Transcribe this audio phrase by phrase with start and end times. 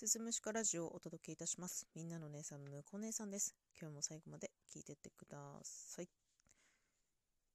[0.00, 1.86] すずむしかラジオをお届けいたします。
[1.94, 3.54] みんなの姉さん、むこ姉さんです。
[3.78, 6.08] 今日も最後まで聞いてってください。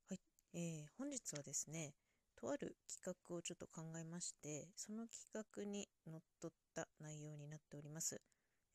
[0.07, 0.19] はい。
[0.53, 1.95] えー、本日はですね、
[2.39, 8.21] とある企画をちょっと考えまして、その企画にのっとった内容になっております。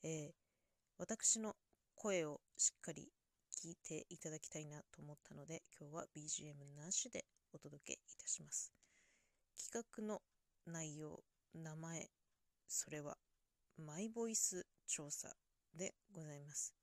[0.03, 0.31] えー、
[0.99, 1.55] 私の
[1.95, 3.07] 声をしっかり
[3.55, 8.73] 聞いていただきたいなと思ったので、今日は BGM なしでお届けいたします。
[9.57, 10.23] 企画の
[10.67, 11.21] 内容、
[11.55, 12.09] 名前、
[12.67, 13.17] それは
[13.81, 15.35] マイボイス調査
[15.75, 16.75] でございます。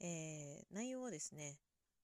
[0.00, 1.58] えー、内容はですね、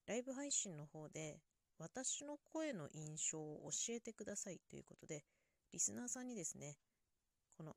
[0.06, 1.40] ライブ配信の方で
[1.78, 5.24] 私の声の印象を教えてくださいということで、
[5.72, 6.76] リスナーさんにですね、
[7.56, 7.74] この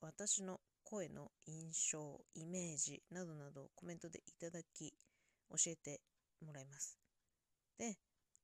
[0.00, 4.92] 私の声の印象、イメージなどなどをコメントでいただき、
[5.50, 6.00] 教えて
[6.44, 6.98] もらいます。
[7.78, 7.96] で、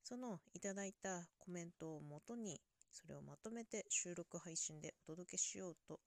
[0.03, 2.61] そのいただいたコメントをもとに、
[2.91, 6.01] それをまとめて収録配信でお届けしようと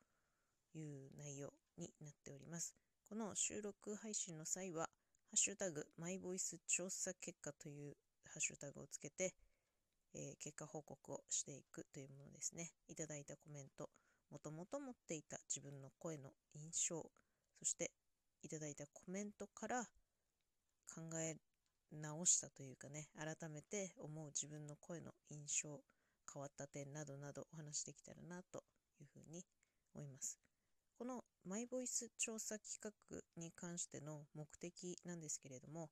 [0.80, 2.76] いう内容になっております。
[3.08, 7.96] この収録配信の際は、ハッシュタグ、マイボイス調査結果という
[8.26, 9.34] ハッシュタグをつけて、
[10.14, 12.72] えー、結果報告をしていくというものですね。
[12.88, 13.90] いただいたコメント、
[14.32, 17.10] もともと持っていた自分の声の印象、
[17.60, 17.92] そして
[18.44, 19.84] いただいたコメントから
[20.94, 21.36] 考え
[21.92, 25.80] 直したというかね、改めて思う自分の声の印象、
[26.32, 28.64] 変わった点などなどお話できたらなと
[29.00, 29.46] いうふうに
[29.94, 30.40] 思います。
[30.98, 32.92] このマイボイス調査企画
[33.36, 35.90] に関しての目的なんですけれども、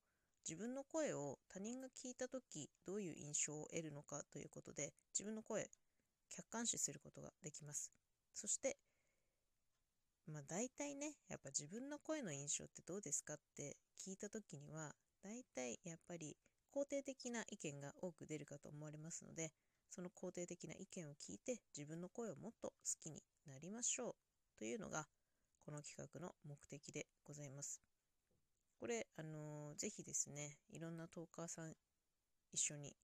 [0.47, 5.69] 自分の声を他人が聞いた時どういう印象を得るのかということで、自分の声、
[6.29, 7.91] 客観視することができます。
[8.33, 8.77] そして、
[10.25, 16.37] まあ大体ね、やっぱ自分の声の印象ってどうですかって聞いた時には、大体やっぱり
[16.73, 19.51] 肯定的な意見が多く出るかと思われますので、
[19.89, 24.22] その肯定的な意見を聞いて自分の声をもっと好きになりましょう
[24.57, 25.07] というのが、
[25.65, 27.81] この企画の目的でございます。
[28.79, 31.73] これ、あのー、ぜひですね、いろんなトーカーさん
[32.51, 32.95] 一緒に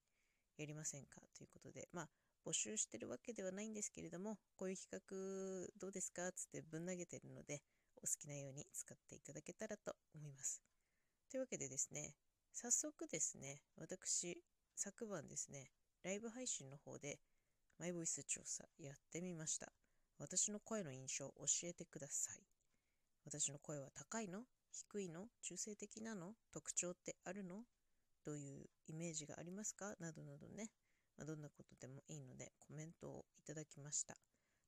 [0.57, 2.09] やりませんかということで、まあ、
[2.45, 7.61] 募集してるわけではないんですけれども、こういう企画どうですかつってぶん投げてるので、
[7.97, 10.61] お好きなように使っていただけたらと思います。
[11.29, 12.15] というわけでですね、
[12.53, 14.43] 早速ですね、私、
[14.75, 15.71] 昨晩ですね、
[16.03, 17.19] ライブ配信の方で、
[17.77, 19.71] マイボイス調査やってみました。
[20.19, 22.43] 私の声の印象を教えてください。
[23.25, 24.43] 私の声は高いの？
[24.71, 25.27] 低いの？
[25.41, 26.33] 中性的なの？
[26.51, 27.63] 特徴ってあるの？
[28.25, 29.93] どういうイメージがありますか？
[29.99, 30.69] などなどね、
[31.17, 34.15] まあ、どんなことでもいいのでコメントをいただきました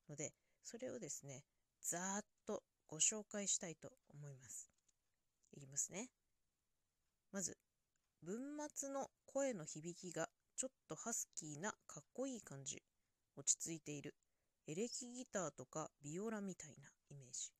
[0.08, 0.32] ので、
[0.64, 1.44] それをですね、
[1.82, 4.70] ざーっとご紹介したいと思います。
[5.54, 6.08] いきますね。
[7.30, 7.56] まず、
[8.22, 8.38] 文
[8.74, 12.82] 末の声の響きがちょっとハスキーなかっこいい感じ。
[13.36, 14.14] 落ち着いている。
[14.68, 17.50] エレキギターとかビオラみたいなイメージ。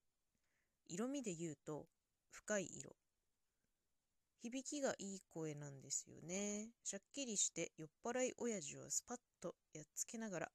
[0.87, 1.87] 色味で言うと
[2.31, 2.95] 深い色。
[4.43, 6.71] 響きがいい声なんですよね。
[6.85, 10.49] しゃっきりして酔っ払い親父をスパッとやっつけながら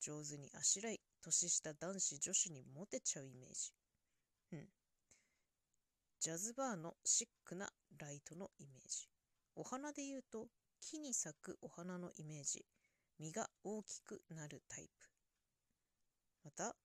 [0.00, 3.72] 上手にあしらい年下男子女子にモテちゃうイメージ。
[4.52, 4.68] うん。
[6.20, 9.08] ジャズバーのシックなライトのイメージ。
[9.54, 10.48] お花で言うと
[10.80, 12.64] 木に咲くお花のイメージ。
[13.20, 15.13] 実が大きくなるタイプ。
[16.44, 16.76] また、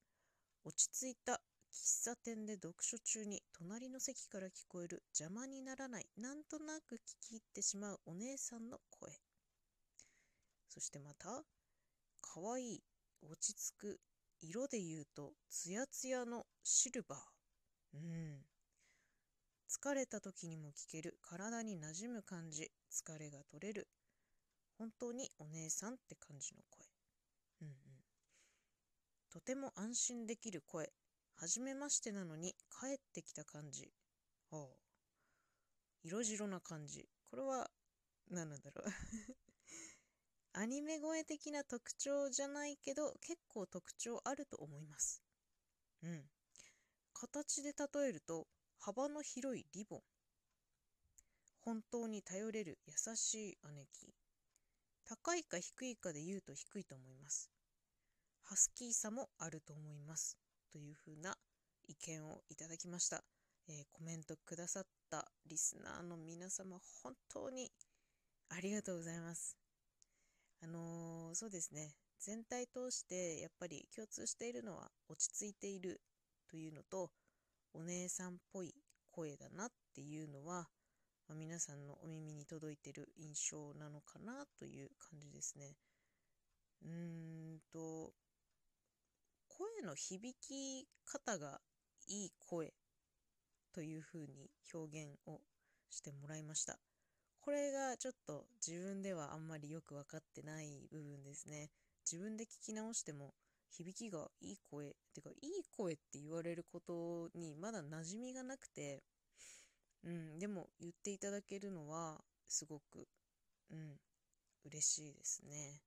[0.64, 9.12] 落ち着いた喫茶店で読書中に隣の席から聞こえる邪魔にならないなんとなく聞き入ってしまうお姉さんの声。
[10.68, 11.44] そしてまた
[12.22, 12.84] かわいい
[13.22, 14.00] 落ち着く
[14.42, 17.20] 色で言うとツヤツヤのシルバー。
[17.94, 18.46] うん。
[19.70, 22.72] 疲れた時にも聞ける体に馴染む感じ。
[22.92, 23.88] 疲れが取れる。
[24.78, 26.88] 本当にお姉さんって感じの声。
[27.62, 27.89] うん。
[29.32, 30.92] とても安心できる声。
[31.36, 33.92] はじめましてなのに帰ってきた感じ。
[34.52, 34.68] ああ。
[36.04, 37.08] 色白な感じ。
[37.30, 37.70] これは
[38.30, 38.90] 何なんだろう
[40.54, 45.22] アニメ声的な特徴じゃないけど、結構特徴あると思います。
[46.02, 46.30] うん。
[47.14, 48.48] 形で例えると、
[48.78, 50.04] 幅の広いリボン。
[51.60, 54.16] 本当に頼れる優しい姉貴。
[55.06, 57.52] 高いか低いかで言うと低いと思います。
[58.50, 60.36] ハスキーさもあると思います。
[60.72, 61.38] というふうな
[61.88, 63.24] 意見をいただきました。
[63.68, 67.70] えー、コメントくださったリスナーの皆様、本当に
[68.50, 69.56] ありがとうございます。
[70.64, 71.94] あのー、そうですね。
[72.20, 76.02] 全体通してやっぱり共通しているのは落ち着いている
[76.50, 77.12] というのと、
[77.76, 78.74] お姉さんっぽい
[79.12, 80.66] 声だなっていうのは、
[81.28, 85.76] まあ、皆さんのお耳に届いてる印象なのかなという感じですね。
[86.82, 88.12] うーんと、
[89.60, 91.60] 声の響き方が
[92.08, 92.74] いい声
[93.74, 95.42] というふうに表現を
[95.90, 96.80] してもらいました。
[97.42, 101.72] これがちょっと自分ではあんまりよく分かってない部分ですね。
[102.10, 103.34] 自分で聞き直しても
[103.70, 109.04] 響きがいい声、てかいい声って言われることにまだ馴染みがなくて、
[110.06, 113.10] うん、でも言っていただけるのはすごく、
[113.72, 114.00] うん、
[114.64, 115.82] 嬉しいですね。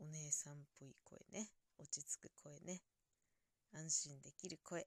[0.00, 1.57] お姉さんっぽい声ね。
[1.78, 2.82] 落ち着く声ね。
[3.72, 4.86] 安心できる声。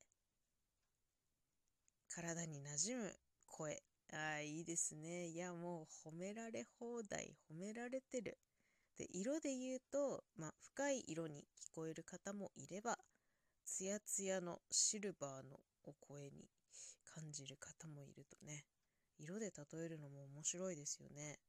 [2.10, 3.16] 体に馴染む
[3.46, 3.82] 声。
[4.14, 5.28] ああ、いいですね。
[5.28, 8.38] いや、もう褒められ放題、褒められてる。
[8.98, 12.98] で、色で言うと、まあ、深い色に聞こえる方もいれば、
[13.66, 16.50] ツヤツヤのシルバーのお声に
[17.06, 18.66] 感じる方もいるとね、
[19.18, 21.40] 色で例えるのも面白いですよね。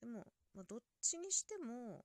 [0.00, 0.24] でも、
[0.54, 2.04] まあ、どっちにしても、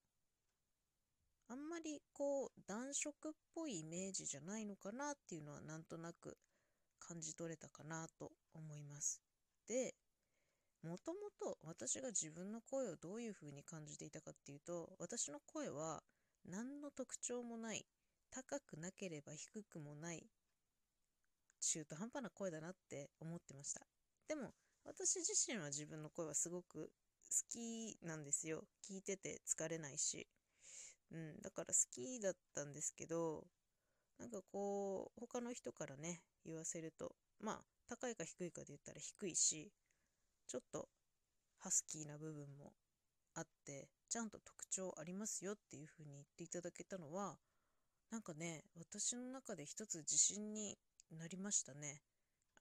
[1.50, 6.38] あんまりこう暖色っぽいイメージじゃないのかなっていうのはなんとなく
[7.00, 9.22] 感じ取れたかなと思います。
[9.68, 9.96] で、
[10.84, 16.04] もともと私が自分の声をどういう風に感じていたかっていうと、私の声は
[16.46, 17.86] 何の特徴もない、
[18.30, 20.26] 高くなければ低くもない、
[21.62, 23.82] 中途半端な声だなって思ってました。
[24.28, 24.54] でも、
[24.84, 26.90] 私自身は自分の声はすごく
[27.30, 28.64] 好きなんですよ。
[28.90, 30.28] 聞いてて疲れないし。
[31.12, 33.48] うん、だから好きだったんですけど、
[34.18, 39.72] なんかこう、他の人からね、言わせると、まあ、高いか低いかで言ったら低いし、
[40.48, 40.90] ちょっと
[41.60, 42.74] ハスキーな部分も
[43.36, 47.38] あって、ちゃんと特徴ありますよっていう風に言っていただけたのは、
[48.10, 50.78] なんかね、私の中で一つ自信に
[51.12, 52.02] なりましたね。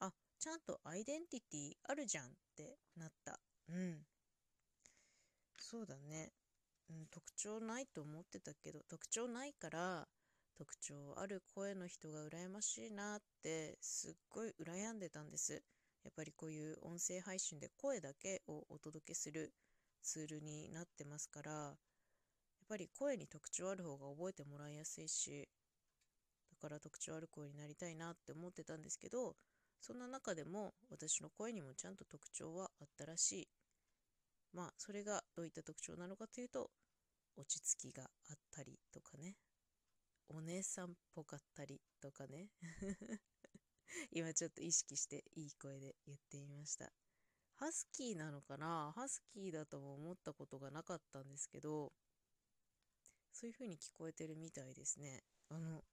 [0.00, 3.38] あ、ちゃんとアイデンティティあるじゃんってなった。
[3.68, 4.04] うん。
[5.58, 6.32] そうだね。
[6.90, 10.08] うん、特徴ないと思ってたけど、特徴ないから、
[10.56, 15.62] 特徴ある声の人が羨ましいなってすっごい羨んでたんです。
[16.02, 19.52] やっぱりこういう音声配信で声だけをお届けする
[20.02, 21.76] ツールになってますから、やっ
[22.68, 25.48] ぱり声に特徴ある方が覚えてもらいやすいし、
[26.50, 29.36] だから特徴ある声になりたいなって思ってたんですけど、
[29.80, 33.48] そんな中でも私の声にもちゃんと特徴はあったらしい。
[34.56, 36.70] まあ、それがどういった特徴なのかというと、
[37.36, 39.36] 落ち着きがあったりとかね、
[40.28, 42.48] お姉さんっぽかったりとかね。
[44.10, 46.90] 今ちょっと意識していい声で言ってみました。
[47.56, 48.92] ハスキーなのかな？
[48.96, 51.92] ハスキーだとも思ったことがなかったんですけど、
[53.32, 55.22] そういう風に聞こえてるみたいですね。
[55.50, 55.84] あの、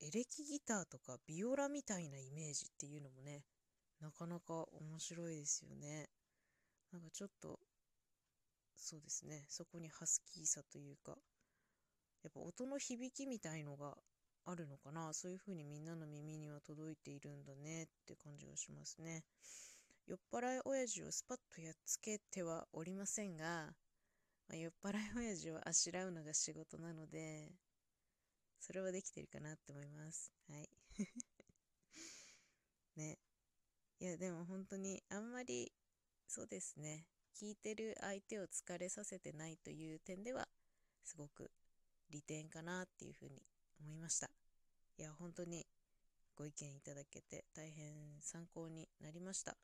[0.00, 3.44] エレキギターとかビオラみたいなイメージっていうのもね、
[4.00, 6.08] なかなか面白いですよね。
[6.90, 7.60] なんかちょっと、
[8.76, 11.16] そうですね、そこにハスキーさというか、
[12.22, 13.96] やっぱ音の響きみたいのが
[14.44, 19.24] あるのかなそういう風にみんなの耳には届いているんだねって感じがしますね。
[20.06, 23.74] 酔っ払い親父をスパッとやっつけてはおりませんが、
[24.48, 27.52] まあ、酔っ払い親父をあしらうのが仕事なので、
[28.60, 30.32] それはできてるかなって思います。
[30.48, 30.68] はい。
[32.96, 33.18] ね。
[34.00, 35.72] いや、でも本当にあんまり、
[36.28, 37.06] そうですね。
[37.40, 40.48] 聞いてる相手を疲れさせてないという点では、
[41.02, 41.50] すごく
[42.10, 43.42] 利点かなっていうふうに
[43.80, 44.30] 思いました。
[44.98, 45.66] いや、本当に
[46.34, 49.56] ご意見いただけて大変参考になりました。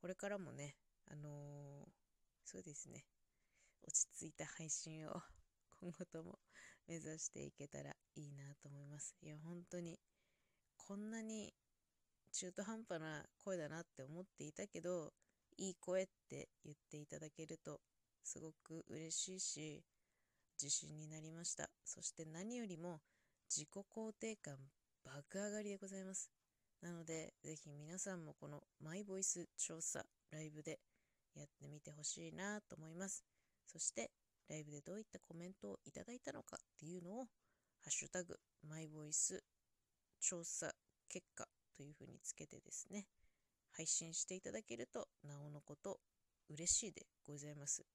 [0.00, 0.76] これからもね、
[1.10, 1.90] あのー、
[2.44, 3.04] そうですね、
[3.82, 5.22] 落ち着いた配信を
[5.80, 6.38] 今後とも
[6.86, 9.14] 目指していけたらいいなと思います。
[9.22, 9.98] いや、本当に
[10.76, 11.52] こんなに
[12.32, 15.12] 中途半端な声だなって思っていたけど、
[15.58, 17.80] いい声って言っていただけると
[18.24, 19.84] すごく嬉しいし、
[20.60, 21.68] 自信になりました。
[21.84, 23.00] そして何よりも
[23.48, 24.56] 自己肯定感
[25.04, 26.30] 爆上がりでございます。
[26.80, 30.78] なので、ぜひ皆さんもこのマイボイス調査ライブで
[31.34, 33.24] やってみてほしいなと思います。
[33.66, 34.10] そして、
[34.48, 37.24] ライブでどういったコメントをいただいたのかっていうのを、
[37.82, 38.38] ハッシュタグ、
[38.68, 39.42] マイボイス
[40.20, 40.72] 調査
[41.08, 41.46] 結果
[41.76, 43.06] というふうにつけてですね、
[43.78, 46.00] 配信していただけると、なおのこと
[46.50, 47.86] 嬉しいでございます。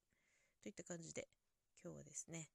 [0.63, 1.27] といった感じで、
[1.83, 2.47] 今日はですね、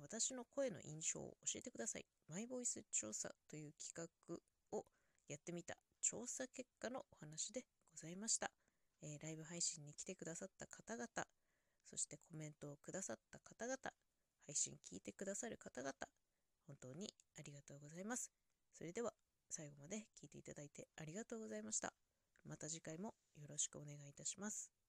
[0.00, 2.06] 私の声の印象を教えてください。
[2.30, 4.38] マイボイス調査という企画
[4.72, 4.86] を
[5.28, 8.50] やってみた調査結果のお話でございました。
[9.02, 11.06] えー、ライブ配信に来てくださった方々、
[11.84, 13.76] そしてコメントをくださった方々、
[14.46, 15.92] 配信聞いてくださる方々、
[16.66, 18.32] 本当にありがとうございます。
[18.72, 19.12] それでは
[19.50, 21.92] 最後まで聞いていただいてありがとうございました。
[22.44, 24.81] また次回もよろしくお願いいたします。